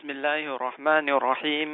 [0.00, 1.70] بسم الله الرحمن الرحيم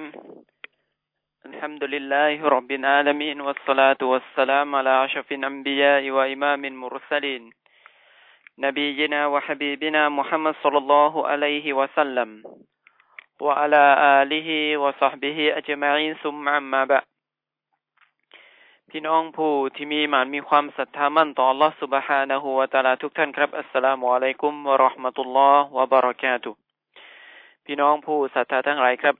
[1.47, 7.43] الحمد لله رب العالمين والصلاة والسلام على أشرف الأنبياء وإمام المرسلين
[8.59, 12.31] نبينا وحبيبنا محمد صلى الله عليه وسلم
[13.41, 13.85] وعلى
[14.23, 14.49] آله
[14.83, 17.07] وصحبه أجمعين ثم أما بعد
[18.91, 26.53] พี่น้องผู้ที่มีหมานมีความศรัทธามั่นต่อ Allah سبحانه และ تعالى ทุกท่านครับอัสสลามุอะลัยกุมวะราะห์มะตุลลอฮ์วะบะเราะกาตุ
[27.70, 29.16] พี่น้องผู้ศรัทธาทั้งหลายครับ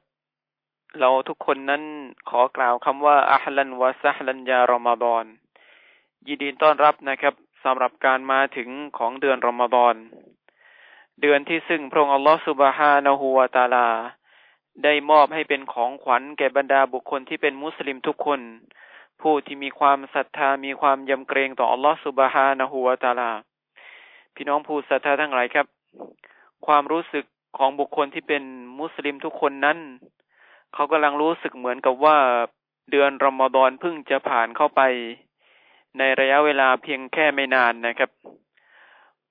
[1.00, 1.84] เราทุกคนนั้น
[2.30, 5.26] ขอกล่าวคำว่าอัลลันวะซัฮลันยารอมฎอน
[6.28, 7.34] ยินดีต้อนรับนะครับ
[7.64, 9.96] สำหรับการมาถึงของเดือนรอมฎอน
[11.22, 13.88] เดือนที่ซึ่งพระองค์อัลลอฮฺสุบฮานะฮูวาตาลา
[14.84, 18.42] ได้มอบให้เป็นของขวัญแก่บรรดาบุคคลที่เป็นมุสลิมทุกคน
[19.22, 23.32] ผู้ที่มีความศรัทธามีความยำเกรงต่ออัลลอฮฺสุบฮานะฮูวาตาลา
[24.36, 25.66] พี่น้องผู้ศรัทธาทั้งหลายครับ
[26.68, 27.26] ความรู้สึก
[27.58, 28.44] ของบุคคลที่เป็น
[28.80, 29.78] มุสลิมทุกคนนั้น
[30.74, 32.18] เขากำลังรู้สึกเหมือนกับว่า
[32.92, 34.82] เดือนรอมฎอนเพิ่งจะผ่านเข้าไป
[35.98, 38.12] ในระยะเวลาเพียงแค่ไม่นานนะครับ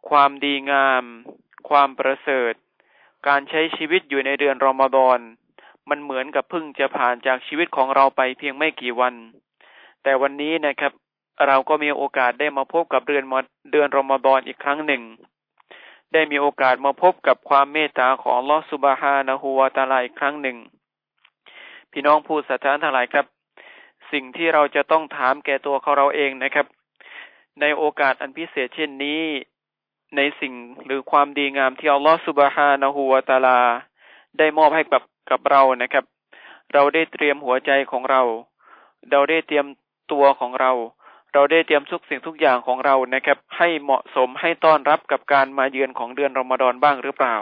[0.08, 1.04] ความดีงาม
[1.68, 2.54] ความประเสริฐ
[3.28, 5.18] การใช้ชีวิตอยู่ในเดือนรอมฎอน
[5.90, 9.14] มันเหมือนกับเพิ่งจะผ่านจากชีวิตของเราไปเพียงไม่กี่วัน
[10.02, 10.92] แต่วันนี้นะครับ
[11.46, 13.24] เราก็มีโอกาสได้มาพบกับเดือน
[13.72, 15.02] เดือนรอมฎอนอีกครั้งหนึ่ง
[16.12, 20.56] ได้มีโอกาสมาพบกับความเมตตาของลอสุบฮานะฮูวาตาลาอีกครั้งหนึ่ง
[21.92, 23.26] พี่น้องผู้ศรัทธาทั้งหลายครับ
[24.12, 26.66] สิ่งที่เราจะต้องถามแก่ตัวเขาเราเองนะครับ
[27.60, 29.22] ในโอกาสอันพิเศษเช่นนี้
[30.16, 30.52] ในสิ่ง
[30.84, 33.60] หรือความดีงามที่อัลลอฮฺสุบฮานะฮูวาตาลา
[34.38, 36.04] ได้มอบให้กับกับเรานะครับ
[36.72, 38.22] เราได้เตรียมหัวใจของเรา
[39.10, 39.66] เราได้เตรียม
[40.12, 40.72] ตัวของเรา
[41.36, 47.36] เราได้เตรียมทุกสิ่งทุกอย่างของเรานะครับ ให้เหมาะสมให้ต้อนรับกับการมาเยือนของเดือนรอมฎอนบ้างหรือเปล่า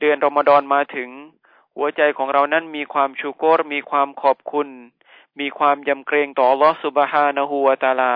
[0.00, 1.08] เดือนรอมฎอนมาถึง
[1.76, 4.68] หัวใจของเรานั้นมีความชูโกรมีความขอบคุณ
[5.40, 8.14] มีความยำเกรงต่อลอสุบฮานะฮูวาตาลา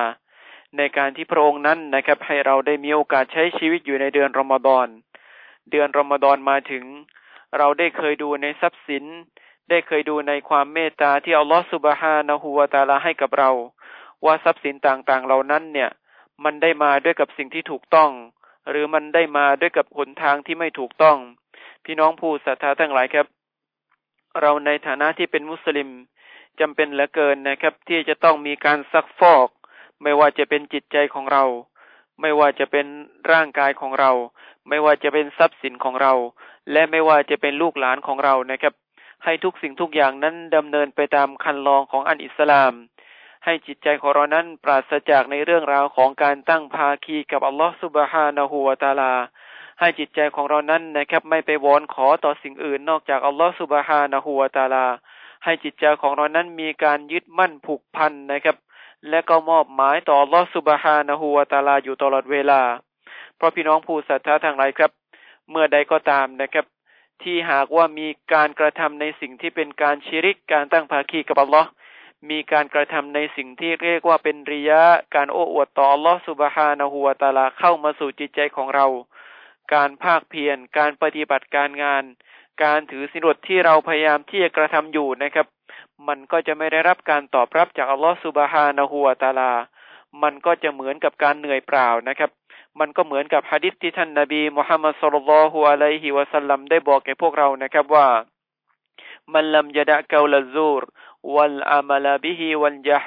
[0.76, 4.86] ในการที่พระองค์นั้นนะครับ ให้เราได้มีโอกาสใช้ชีวิตอยู่ในเดือนรอมฎอน
[5.70, 6.84] เดือนรอมฎอนมาถึง
[7.58, 9.04] เราได้เคยดูในทรัพย์สิน
[9.70, 13.50] ได้เคยดูในความเมตตาที่อัลลอฮฺสุบฮานะฮูวาตาลาให้กับเรา
[14.24, 15.90] ว่าทรัพย์สินต่างๆ เหล่านั้นเนี่ย
[16.44, 18.10] มันได้มาด้วยกับสิ่งที่ถูกต้อง
[18.70, 21.18] หรือมันได้มาด้วยกับหนทางที่ไม่ถูกต้อง
[21.84, 23.26] พี่น้องผู้ศรัทธาทั้งหลายครับ
[24.40, 25.90] เราในฐานะที่เป็นมุสลิม
[26.60, 29.48] จำเป็นเหลือเกินนะครับ ที่จะต้องมีการซักฟอก
[30.02, 31.44] ไม่ว่าจะเป็นจิตใจของเรา
[32.20, 32.86] ไม่ว่าจะเป็น
[33.32, 34.10] ร่างกายของเรา
[34.68, 36.12] ไม่ว่าจะเป็นทรัพย์สินของเรา
[36.72, 38.74] และไม่ว่าจะเป็นลูกหลานของเรานะครับ
[39.24, 42.72] ให้ทุกสิ่งทุกอย่างนั้นดำเนินไปตามคันลองของอันอิสลาม
[43.48, 49.12] ให้จิตใจของเรานั้นปราศจากในเรื่องราวของการตั้งภาคีกับอัลลอฮฺสุบฮานะฮูวาตาลา
[49.80, 54.86] ให้จิตใจของเรานั้นนะครับไม่ไปวอนขอต่อสิ่งอื่นนอกจากอัลลอฮฺสุบฮานะฮูวาตาลา
[55.44, 58.56] ให้จิตใจของเรานั้นมีการยึดมั่นผูกพันนะครับ
[59.08, 62.60] และก็มอบหมายต่ออัลลอฮฺสุบฮานะฮูวาตาลาอยู่ตลอดเวลา
[63.36, 64.90] เพราะพี่น้องผู้ศรัทธาทางหลายครับ
[65.50, 66.66] เมื่อใดก็ตามนะครับ
[67.22, 71.68] ที่หากว่ามีการกระทำในสิ่งที่เป็นการชิริกการตั้งภาคีกับอัลลอฮ์
[72.30, 74.82] มีการกระทำในสิ่งที่เรียกว่าเป็นริยะ
[75.14, 78.86] การโอ้อวดต่อลอสุบฮานะฮูวตาลาเข้ามาสู่จิตใจของเรา
[79.74, 82.04] การภาคเพียร การปฏิบัติการงาน
[82.64, 85.46] การถือสินอดที่เราพยายามที่จะกระทำอยู่นะครับ
[86.08, 89.52] มันก็จะไม่ได้รับการตอบรับจากอัลลอฮ์สุบฮานะฮูวตาลา
[90.22, 92.30] มันก็จะเหมือนกับการเหนื่อยเปล่านะครับ
[92.80, 98.06] มันก็เหมือนกับฮะดิษที่ท่านนาบีมุฮัมมัดสุลลัลฮุอะลัยฮิวะสัลลัมได้บอกแก่พวกเรานะครับว่า
[99.32, 100.82] มันลัมยดะกาลซูร
[101.34, 103.00] วัลอามัลบิฮิวัลยะ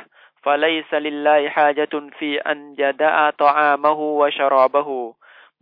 [0.43, 4.99] ฟะลัยซลิลลาฮิฮาจตุนฟีอันยดะตออามะฮูวะชรอบะฮู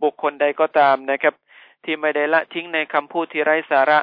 [0.01, 1.35] บุคคลใดก็ตามนะครับ
[1.83, 3.99] ที่ไม่ได้ละทิ้งในคำพูดที่ไร้สาระ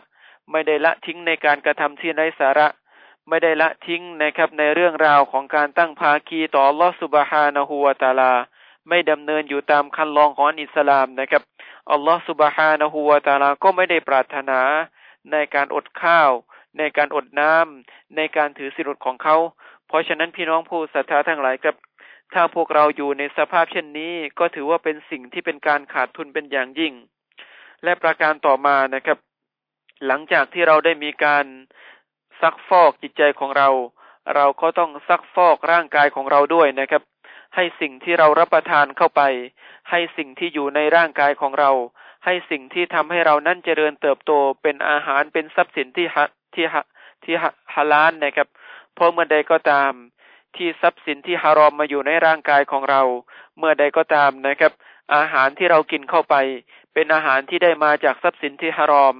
[0.51, 2.69] ไม่ได้ละทิ้งในการกระทำที่ไร้สาระ
[3.29, 8.33] ไม่ได้ละทิ้งนะครับในเรื่องราวของการตั้งภาคีต่อลอสุบฮานะฮูวาตาลา
[8.89, 11.43] ไม่ดำเนินอยู่ตามคันลองของอิสลามนะครับ
[11.91, 14.61] อัลลอฮฺสุบฮานะฮูวาตาลาก็ไม่ได้ปรารถนา
[15.33, 16.31] ในการอดข้าว
[16.79, 19.37] ในการอดน้ำในการถือสิรุดของเขา
[19.87, 21.77] เพราะฉะนั้นพี่น้องผู้ศรัทธาทั้งหลายครับ
[22.35, 26.93] ถ้าพวกเราอยู่ในสภาพเช่นนี้ ก็ถือว่าเป็นสิ่งที่เป็นการขาดทุนเป็นอย่างยิ่ง
[27.85, 29.19] และประการต่อมานะครับ
[30.07, 31.45] หลังจากที่เราได้มีการ
[32.41, 33.69] ซักฟอกจิตใจของเรา
[34.35, 37.03] เราก็ต้องซักฟอกร่างกายของเราด้วยนะครับ
[37.55, 39.23] ให้สิ่งที่เรารับประทานเข้าไป
[39.91, 41.71] ให้สิ่งที่อยู่ในร่างกายของเรา
[42.25, 44.33] ให้สิ่งที่ทำให้เรานั้นเจริญเติบโต
[44.63, 46.25] เป็นอาหารเป็นทรัพย์สินที่ฮะ
[46.55, 46.85] ที่ฮะ
[47.25, 47.35] ที่
[47.75, 48.49] ฮาลานนะครับ
[48.95, 49.93] เพราะเมื่อใดก็ตาม
[50.57, 53.03] ที่ทรัพย์สินที่ฮารอมมาอยู่ในร่างกายของเรา
[53.59, 54.73] เมื่อใดก็ตามนะครับ
[55.15, 56.35] อาหารที่เรากินเข้าไป
[56.95, 59.17] เป็นอาหารที่ได้มาจากทรัพย์สินที่ฮารอม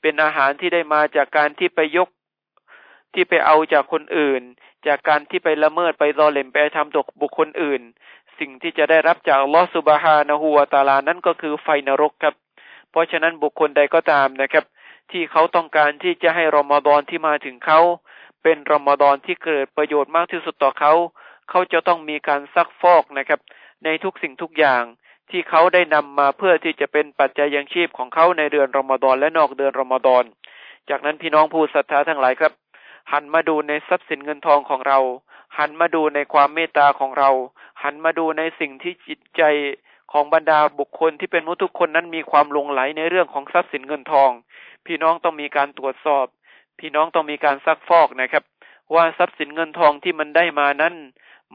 [0.00, 2.08] เป็นอาหารที่ได้มาจากการที่ไปยก
[3.14, 4.42] ที่ไปเอาจากคนอื่น
[4.86, 7.82] จากการที่ไปละเมิดไปรอเล่มไปทำตกบุคคลอื่น
[8.38, 12.34] สิ่งที่จะได้รับจากลอสุบฮานะฮูวตาลานั่นก็คือไฟนรกครับ
[12.90, 14.64] เพราะฉะนั้นบุคคลใดก็ตามนะครับ
[15.10, 17.80] ที่เขาต้องการที่จะให้รอมฎอนที่มาถึงเขา
[18.42, 20.92] เป็นรอมฎอนที่เกิดประโยชน์มากที่สุดต่อเขา
[21.50, 23.40] เขาจะต้องมีการซักฟอกนะครับ
[23.84, 24.82] ในทุกสิ่งทุกอย่าง
[25.30, 30.24] ที่เขาได้นำมาเพื่อที่จะเป็นปัจจัยยังชีพของเขาในเดือนรอมฎอนและนอกเดือนรอมฎอน
[30.90, 32.52] จากนั้นพี่น้องผู้ศรัทธาทั้งหลายครับ
[33.12, 34.98] หันมาดูในทรัพย์สินเงินทองของเรา
[35.58, 37.30] หันมาดูในความเมตตาของเรา
[37.82, 39.42] หันมาดูในสิ่งที่จิตใจ
[40.12, 44.30] ของบรรดาบุคคลที่เป็นมุทุกคนนั้นมีความลงไหลในเรื่องของทรัพย์สินเงินทอง
[44.86, 46.26] พี่น้องต้องมีการตรวจสอบ
[46.78, 48.44] พี่น้องต้องมีการซักฟอกนะครับ
[48.94, 50.94] ว่าทรัพย์สินเงินทองที่มันได้มานั้น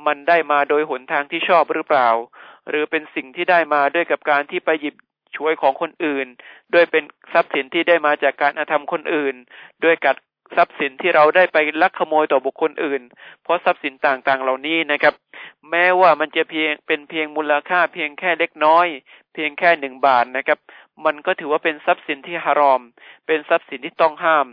[0.06, 2.10] มันได้มาโดยหนทางที่ชอบหรือเปล่า
[2.70, 4.96] หรือเป็นสิ่งที่ได้มาด้วยกับการที่ไปหยิบ
[5.38, 6.28] ช่วยของคนอื่น
[6.74, 7.04] ด้วยเป็น
[7.34, 9.36] ทรัพย์สินที่ได้มาจากการอาธรรมคนอื่น
[9.84, 10.16] ด้วยกัด
[10.56, 13.02] ทรัพย์สินที่เราได้ไปลักขโมยต่อบุคคลอื่น
[13.44, 15.14] เพราะทรัพย์สินต่างๆ เหล่านี้นะครับ
[15.70, 18.88] แม้ว่ามันจะเพียงเป็นเพียงมูลค่าเพียงแค่เล็กน้อย
[19.34, 20.60] เพียงแค่หนึ่งบาทนะครับ
[21.06, 22.82] มันก็ถือว่าเป็นทรัพย์สินที่ฮารอม
[23.28, 24.48] เป็นทรัพย์สินที่ต้องห้าม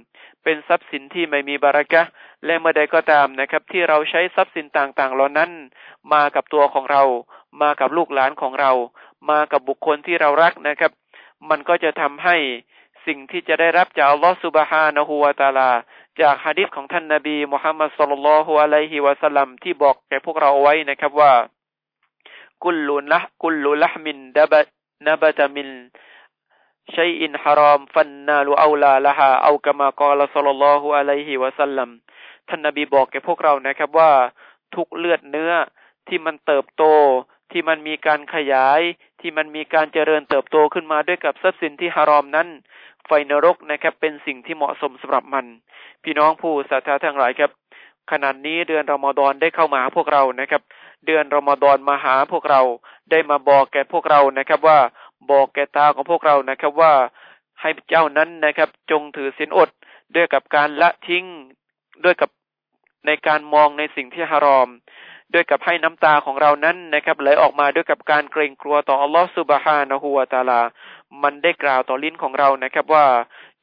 [0.44, 2.02] เป็นทรัพย์สินที่ไม่มีบารักะ
[2.44, 5.50] และเมื่อใดก็ตามนะครับ ที่เราใช้ทรัพย์สินต่างๆ เหล่านั้น
[6.12, 7.02] มากับตัวของเรา
[7.62, 8.72] มากับลูกหลานของเรา
[9.30, 10.92] มากับบุคคลที่เรารักนะครับ
[11.50, 12.36] มันก็จะทำให้
[13.06, 15.70] สิ่งที่จะได้รับจากอัลลอฮฺสุบฮานะฮูวาตาลา
[16.20, 21.32] จากฮะดิษของท่านนาบีมุฮัมมัดสุลลัลฮุอะลัยฮิวะสัลลัมที่บอกแก่พวกเราไว้นะครับว่า
[22.64, 24.60] กุลลุละกุลลุละมินดบะ
[25.06, 25.68] นบะตมิน
[26.96, 31.88] ชัยอินฮารอมฟันนาลูอาลาละฮาเอากามากอลสุลลัลฮุอะลัยฮิวะสัลลัม
[32.48, 34.12] ท่านนาบีบอกแก่พวกเรานะครับว่า
[34.74, 35.52] ทุกเลือดเนื้อ
[36.08, 36.84] ที่มันเติบโต
[37.52, 38.80] ที่มันมีการขยาย
[39.20, 42.48] ที่มันมีการเจริญเติบโตขึ้นมาด้วยกับทรัพย์สินที่ฮารอมนั้น
[43.06, 45.46] ไฟนรกนะครับเป็นสิ่งที่เหมาะสมสำหรับมัน
[46.04, 47.50] พี่น้องผู้ศรัทธาทั้งหลายครับ
[48.10, 50.62] ขณะนี้เดือนรอมฎอนได้เข้ามาหาพวกเรานะครับ
[51.06, 52.60] เดือนรอมฎอนมาหาพวกเรา
[53.10, 54.78] ได้มาบอกแก่พวกเรานะครับว่า
[55.30, 56.92] บอกแก่ตาของพวกเรานะครับว่า
[57.60, 59.70] ให้เจ้านั้นนะครับ จงถือศีลอด
[60.14, 61.24] ด้วยกับการละทิ้ง
[62.04, 62.30] ด้วยกับ
[63.06, 64.68] ในการมองในสิ่งที่ฮารอม
[65.34, 70.60] ด้วยกับให้น้ำตาของเรานั้นนะครับไหลออกมาด้วยกับการเกรงกลัวต่ออัลลอฮฺสุบฮานะฮูวาตาลา
[71.22, 73.06] มันได้กล่าวต่อลิ้นของเรานะครับว่า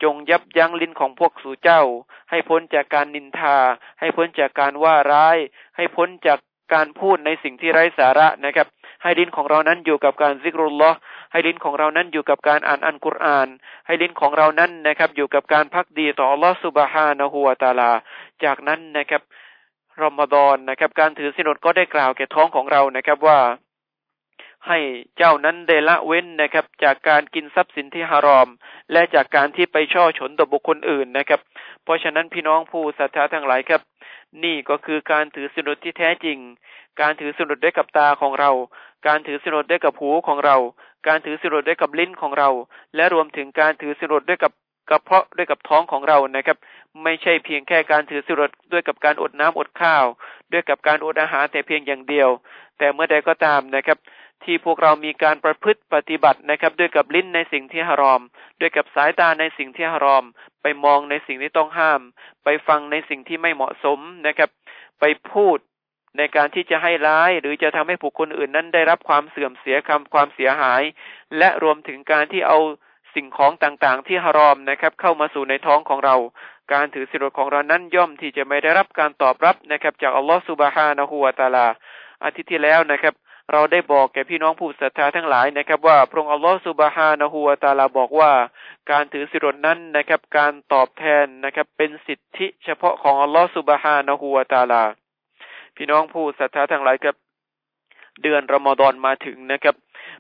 [0.04, 1.82] จงยับยั้งลิ้นของพวกสู่เจ้า
[2.30, 3.58] ให้พ้นจากการนินทา
[4.00, 5.38] ให้พ้นจากการว่าร้าย
[5.76, 6.40] ให้พ้นจาก
[6.74, 8.68] การพูดในสิ่งที่ไร้สาระนะครับ
[9.04, 10.98] ให้ลิ้นของเรานั้นอยู่กับการซิกรุลลอฮ์
[11.32, 13.48] ให้ลิ้นของเรานั้นอยู่กับการอ่านอันกุรอาน
[13.86, 17.92] ให้ลิ้นของเรานั้นนะครับ อยู่กับการพักดีต่ออัลลอฮฺสุบฮานะฮูวาตาลา
[18.44, 19.22] จากนั้นนะครับ
[20.02, 23.40] รอมฎอนนะครับ การถือสินอดก็ได้กล่าวแก่ท้องของเรานะครับว่า
[24.68, 24.80] ให้
[25.18, 28.48] เจ้านั้นได้ละเว้นนะครับ จากการกินทรัพย์สินที่ฮารอม
[28.92, 31.40] และจากการที่ไปช่อฉนต่อบุคคลอื่นนะครับ
[31.84, 33.82] เพราะฉะนั้นพี่น้องผู้ศรัทธาทั้งหลายครับ
[34.44, 36.38] นี่ก็คือการถือสินอดที่แท้จริง
[37.02, 38.52] การถือสินอดได้กับตาของเรา
[39.08, 40.58] การถือสินอดได้กับหูของเรา
[41.08, 42.50] การถือสินอดได้กับลิ้นของเรา
[42.96, 44.52] และรวมถึงการถือสินอดด้วยกับ
[44.90, 46.58] กระเพาะด้วยกับท้องของเรานะครับ
[47.04, 50.06] ไม่ใช่เพียงแค่การถือสิรดด้วยกับการอดน้ำอดข้าว
[50.52, 52.30] ด้วยกับการอดอาหารแต่เพียงอย่างเดียว
[52.78, 53.98] แต่เมื่อใดก็ตามนะครับ
[54.44, 58.22] ที่พวกเรามีการประพฤติปฏิบัตินะครับ ด้วยกับลิ้นในสิ่งที่ฮารอม
[58.60, 60.26] ด้วยกับสายตาในสิ่งที่ฮารอม
[60.62, 62.02] ไปมองในสิ่งที่ต้องห้าม
[62.44, 64.50] ไปฟังในสิ่งที่ไม่เหมาะสมนะครับ
[65.00, 65.58] ไปพูด
[66.18, 70.82] ในการที่จะให้ร้ายหรือจะทำให้ผู้คนอื่นนั้นได้รับความเสื่อมเสียคำความเสียหาย
[71.38, 72.60] และรวมถึงการที่เอา
[73.18, 76.16] สิ่งของต่างๆ ที่ฮารอมนะครับ เข้ามาสู่ในท้องของเรา
[76.74, 81.68] การถือสิรดของเรานั้นย่อมที่จะไม่ได้รับการตอบรับนะครับ จากอัลลอฮฺสุบฮานะฮูวาตาลา
[82.24, 83.14] อาทิตย์ที่แล้วนะครับ
[83.52, 88.32] เราได้บอกแก่พี่น้องผู้ศรัทธาทั้งหลายนะครับ ว่าพระองค์อัลลอฮฺสุบฮานะฮูวาตาลาบอกว่า
[88.92, 94.84] การถือสิรดนั้นนะครับ การตอบแทนนะครับ เป็นสิทธิเฉพาะของอัลลอฮฺสุบฮานะฮูวาตาลา
[95.76, 97.16] พี่น้องผู้ศรัทธาทั้งหลายครับ
[98.24, 99.76] เดือนรอมฎอนมาถึงนะครับ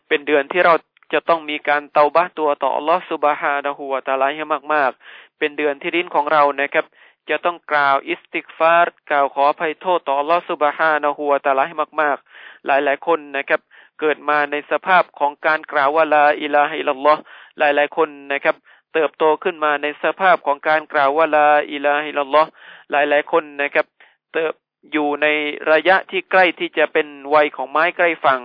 [0.08, 0.74] เป็นเดือนที่เรา
[1.14, 6.86] จะต้องมีการเตาบ้าตัวต่ออัลลอฮฺสุบฮานะฮูวาตาลาให้มาก ๆ เป็นเดือนที่ลิ้นของเรานะครับ
[7.30, 13.62] จะต้องกล่าวاستغفار กล่าวขออภัยโทษต่ออัลลอฮฺ سبحانه وتعالى ให้มาก ๆ หลายหลายคนนะครับ
[14.00, 17.22] เกิดมาในสภาพของการกล่าวว่าلا إله إلا الله
[17.60, 18.56] หลายหลายคนนะครับ
[18.94, 22.50] เติบโตขึ้นมาในสภาพของการกล่าวว่าلا إله إلا الله
[22.92, 23.86] หลายหลายคนนะครับ
[24.34, 24.54] เติบ
[24.92, 25.28] อยู่ใน
[25.72, 28.42] ระยะที่ใกล้ที่จะเป็นวัยของไม้ใกล้ฝั่ง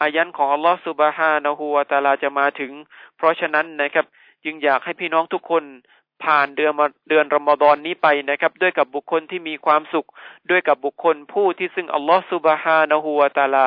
[0.00, 2.72] أجل ของอัลลอฮ์ سبحانه وتعالى จะมาถึง
[3.16, 4.06] เพราะฉะนั้นนะครับ
[4.44, 5.64] จึงอยากให้พี่น้องทุกคน
[6.24, 6.72] ผ่านเดือน
[7.08, 10.06] เดือนรอมฎอนนี้ไปนะครับ ด้วยกับบุคคลที่มีความสุข
[10.50, 13.66] ด้วยกับบุคคลผู้ที่ซึ่งอัลลอฮฺสุบฮานะฮูวาตาลา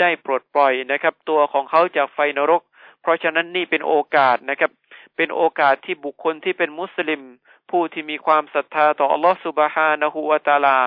[0.00, 2.62] ได้ปลดปล่อยนะครับ ตัวของเขาจากไฟนรก
[3.02, 4.70] เพราะฉะนั้นนี่เป็นโอกาสนะครับ
[5.16, 7.22] เป็นโอกาสที่บุคคลที่เป็นมุสลิม
[7.70, 10.78] ผู้ที่มีความศรัทธาต่ออัลลอฮฺสุบฮานะฮูวาตาลา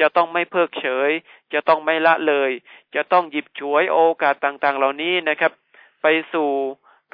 [0.00, 1.10] จะต้องไม่เพิกเฉย
[1.52, 2.50] จะต้องไม่ละเลย
[2.94, 5.52] จะต้องหยิบฉวยโอกาสต่างๆ เหล่านี้นะครับ
[6.02, 6.48] ไปสู่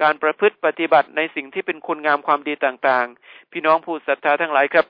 [0.03, 4.87] การประพฤติปฏิบัติในสิ่งที่เป็นคุณงามความดีต่างๆ พี่น้องผู้ศรัทธาทั้งหลายครับ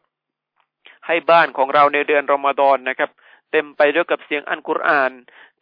[1.07, 3.11] ให้บ้านของเราในเดือนรอมฎอนนะครับ
[3.53, 5.13] เต็มไปด้วยกับเสียงอัลกุรอาน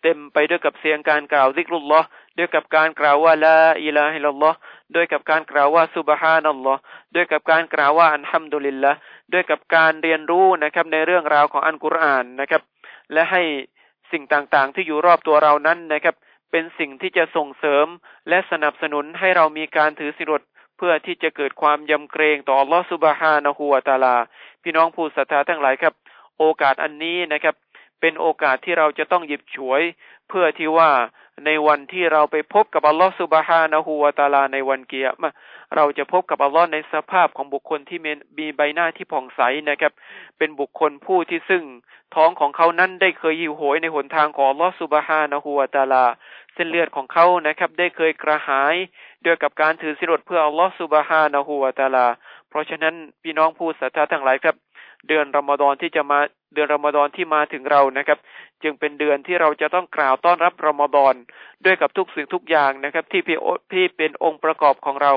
[0.03, 2.07] เต็มไปด้วยกับเสียงการกล่าวذكر الله
[2.39, 4.59] ด้วยกับการกล่าวว่าلا إله إلا الله
[4.95, 6.81] ด้วยกับการกล่าวว่าسبحان الله
[7.15, 8.93] ด้วยกับการกล่าวว่าالحمد لله
[9.33, 12.63] ด้วยกับการเรียนรู้นะครับในเรื่องราวของอัลกุรอานนะครับ
[13.13, 13.43] และให้
[14.13, 16.15] สิ่งต่างๆ ที่อยู่รอบตัวเรานั้นนะครับ
[16.51, 17.87] เป็นสิ่งที่จะส่งเสริม
[18.29, 20.43] และสนับสนุนให้เรามีการถือสิรด
[20.77, 24.17] เพื่อที่จะเกิดความยำเกรงต่อลอสุบฮานะฮูวาตาลา
[24.63, 25.95] พี่น้องผู้ศรัทธาทั้งหลายครับ
[26.39, 27.55] โอกาสอันนี้นะครับ
[28.01, 29.83] เป็นโอกาสที่เราจะต้องหยิบฉวย
[30.29, 30.91] เพื่อที่ว่า
[31.47, 35.31] ในวันที่เราไปพบกับอัลลอฮฺสุบฮานะฮูวาตาลาในวันเกียรมา
[35.77, 37.99] เราจะพบกับอัลลอฮ์ในสภาพของบุคคลที่
[38.39, 39.93] มีใบหน้าที่ผ่องใสนะครับ
[40.39, 41.65] เป็นบุคคลผู้ที่ซึ่ง
[42.15, 46.05] ท้องของเขานั้นได้เคยหิวโหยในหนทางของอัลลอฮฺสุบฮานะฮูวาตาลา
[46.55, 48.75] เส้นเลือดของเขานะครับ ได้เคยกระหาย
[49.25, 52.07] ด้วยกับการถือสิรดเพื่ออัลลอฮฺสุบฮานะฮูวาตาลา
[52.49, 54.57] เพราะฉะนั้นพี่น้องผู้ศรัทธาทั้งหลายครับ
[55.09, 56.21] เดือนรอมฎอนที่จะมา
[56.53, 58.19] เดือนรอมฎอนที่มาถึงเรานะครับ
[58.63, 61.15] จึงเป็นเดือนที่เราจะต้องกล่าวต้อนรับรอมฎอน
[61.65, 63.39] ด้วยกับทุกสิ่งทุกอย่างนะครับ ที่พี่
[63.71, 65.13] พี่เป็นองค์ประกอบของเรา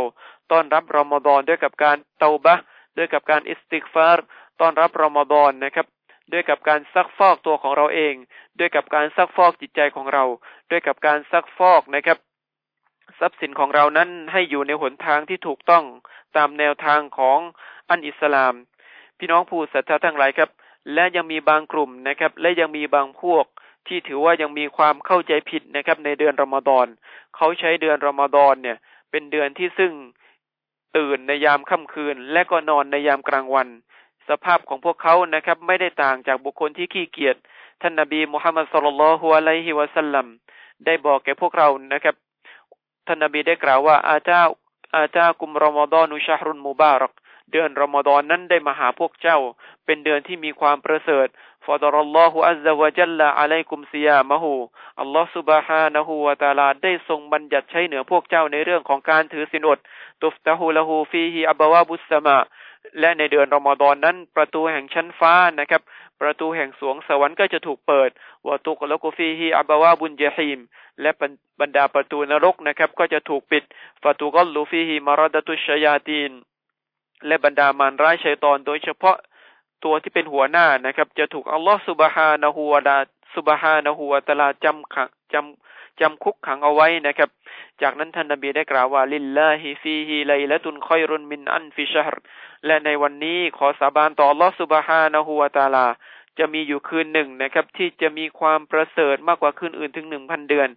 [0.52, 2.56] ต้อนรับรอมฎอนด้วยกับการเตาบะ
[2.98, 4.26] ด้วยกับการอิสติกฟาร์
[4.62, 5.88] ต้อนรับรอมฎอนนะครับ
[6.32, 8.16] ด้วยกับการซักฟอกตัวของเราเอง
[8.60, 10.24] ด้วยกับการซักฟอกจิตใจของเรา
[10.72, 12.18] ด้วยกับการซักฟอกนะครับ
[13.20, 15.84] ทรัพย์สินของเรานั้นให้อยู่ในหนทางที่ถูกต้อง
[16.36, 17.40] ตามแนวทางของ
[17.90, 18.54] อันอิสลาม
[19.18, 20.50] พี่น้องผู้ศรัทธาทั้งหลายครับ
[20.94, 23.46] และยังมีบางกลุ่มนะครับ และยังมีบางพวก
[23.88, 26.88] ที่ถือว่ายังมีความเข้าใจผิดนะครับ ในเดือนรอมฎอน
[27.36, 28.78] เขาใช้เดือนรอมฎอนเนี่ย
[29.12, 29.94] เป็นเดือนที่ซึ่ง
[30.98, 33.68] ตื่นในยามค่ำคืน และก็นอนในยามกลางวัน
[34.30, 37.36] สภาพของพวกเขานะครับ ไม่ได้ต่างจากบุคคลที่ขี้เกียจ
[37.82, 40.28] ท่านนบีมุฮัมมัดสุลลัลฮุอะลัยฮิวะสัลลัม
[40.86, 42.16] ได้บอกแก่พวกเรานะครับ
[43.08, 44.40] ท่านนบีได้กล่าวว่าอาจา
[44.96, 47.14] อาจากุมรอมฎอนุชารุนมุบารัก
[47.52, 49.38] เดือนรอมฎอนนั้นได้มาหาพวกเจ้า
[49.86, 51.28] เป็นเดือนที่มีความประเสริฐ
[51.66, 54.54] ฟาดรัลลอฮุอัลลอฮวะจัลลาอะลัยกุมซิยามะฮู
[55.02, 59.80] อัลลอฮฺสุบฮานะฮูวะตาลาได้ทรงบัญญัติใช้เหนือพวกเจ้าในเรื่องของการถือศีลอด
[60.22, 62.38] ตุฟตะฮูละฮูฟีฮิอับบวาบุสสมา
[63.00, 65.82] และในเดือนรอมฎอนนั้น ประตูแห่งชั้นฟ้านะครับ
[66.22, 68.10] ประตูแห่งสวงสวรรค์ก็จะถูกเปิด
[68.48, 70.60] วะตุกลกุฟีฮีอับบาวาบุญเจฮีม
[71.02, 71.12] และ
[71.62, 73.64] บรรดาประตูนรกนะครับ ก็จะถูกปิด
[74.04, 76.32] ฟาตุกลูฟีฮีมารดตุชยาตีน
[77.28, 79.18] และบรรดามารร้ายชัยตอน โดยเฉพาะ
[79.84, 82.98] ตัวที่เป็นหัวหน้านะครับ จะถูกอัลลอฮฺสุบฮานะฮูวะดา
[83.36, 87.30] สุบฮานะฮูวะตะลาจำขังจำจำคุกขังเอาไว้นะครับ
[87.82, 92.16] จากนั้นท่านนบีได้กล่าวว่าลิลลาฮิฟีฮิไลละตุนคอยรุนมินอันฟิชฮร
[92.66, 95.88] และในวันนี้ขอสาบานต่ออัลลอฮฺสุบฮานะฮูวาตาลา
[96.40, 100.70] จะมีอยู่คืนหนึ่งนะครับ ที่จะมีความประเสริฐมากกว่าคืนอื่นถึงหนึ่งพันเดือน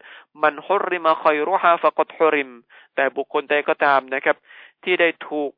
[0.42, 2.50] มันฮุริมาคอยรุฮาฟะกตฮุริม
[2.94, 4.36] แต่บุคคลใดก็ตามนะครับ
[4.84, 5.50] ที่ได้ถูก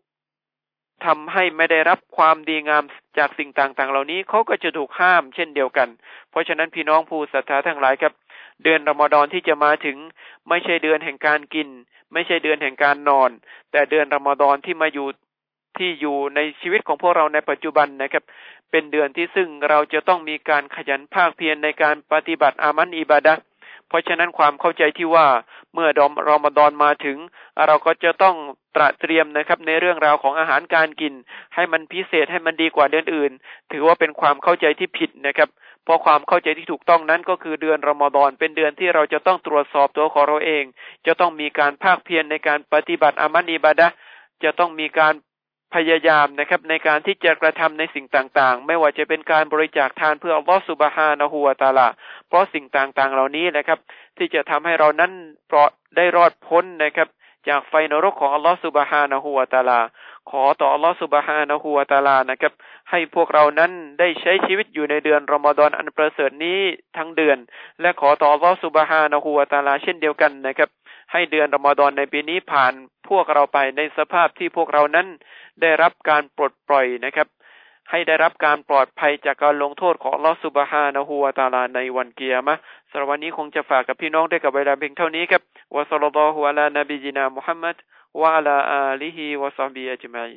[1.06, 2.84] ทำให้ไม่ได้รับความดีงาม
[3.18, 5.88] จากสิ่งต่างๆ เหล่านี้เขาก็จะถูกห้ามเช่นเดียวกัน
[6.30, 8.12] เพราะฉะนั้นพี่น้องผู้ศรัทธาทั้งหลายครับ
[8.62, 9.96] เดือนรอมฎอนที่จะมาถึง
[10.48, 11.68] ไม่ใช่เดือนแห่งการกิน
[12.12, 13.30] ไม่ใช่เดือนแห่งการนอน
[13.70, 15.08] แต่เดือนรอมฎอนที่มาอยู่
[15.78, 18.24] ที่อยู่ในชีวิตของพวกเราในปัจจุบันนะครับ
[18.70, 23.34] เป็นเดือนที่ซึ่งเราจะต้องมีการขยันภาคเพียรในการปฏิบัติอามันอิบาดะ
[23.88, 25.26] เพราะฉะนั้นความเข้าใจที่ว่า
[25.74, 27.18] เมื่อดอมรอมฎอนมาถึง
[27.66, 28.36] เราก็จะต้อง
[28.76, 31.14] ตระเตรียมนะครับในเรื่องราวของอาหารการกิน
[31.54, 33.32] ให้มันพิเศษให้มันดีกว่าเดือนอื่น
[33.72, 35.48] ถือว่าเป็นความเข้าใจที่ผิดนะครับ
[35.84, 40.64] เพราะความเข้าใจที่ถูกต้องนั้นก็คือเดือนรอมฎอนเป็นเดือนที่เราจะต้องตรวจสอบตัวของเราเอง
[41.06, 43.88] จะต้องมีการภาคเพียรในการปฏิบัติอามันอิบาดะ
[44.44, 45.14] จะต้องมีการ
[45.74, 51.88] พยายามนะครับในการที่จะกระทำในสิ่งต่างๆ ไม่ว่าจะเป็นการบริจาคทานเพื่ออัลลอฮฺสุบฮานะฮูวาตาลา
[52.28, 53.78] เพราะสิ่งต่างๆ เหล่านี้นะครับ
[54.18, 55.12] ที่จะทำให้เรานั้น
[55.50, 57.08] ปลอดได้รอดพ้นนะครับ
[57.48, 59.80] จากไฟนรกของอัลลอฮฺสุบฮานะฮูวาตาลา
[60.30, 62.52] ขอต่ออัลลอฮฺสุบฮานะฮูวาตาลานะครับ
[62.90, 66.60] ให้พวกเรานั้นได้ใช้ชีวิตอยู่ในเดือนรอมฎอนอันประเสริฐนี้
[66.96, 67.38] ทั้งเดือน
[67.80, 70.68] และขอต่ออัลลอฮฺสุบฮานะฮูวาตาลาเช่นเดียวกันนะครับ
[71.12, 72.72] ให้เดือนรอมฎอนในปีนี้ผ่าน
[73.08, 75.06] พวกเราไปในสภาพที่พวกเรานั้น
[75.60, 77.28] ได้รับการปลดปล่อยนะครับ
[77.90, 82.56] ให้ได้รับการปลอดภัยจากการลงโทษของลอสุบฮานะฮูวาตาลาในวันเกียร์มะ
[82.90, 85.42] สำหรับวันนี้คงจะฝากกับพี่น้องได้กับเวลาเพียงเท่านี้ครับ
[85.76, 87.76] วะสัลลัลลอฮุอะลานบีจินามุฮัมมัด
[88.20, 90.30] วะอะลาอาลีฮิวะซอฮบีอัจมัย